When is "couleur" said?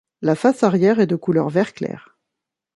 1.15-1.49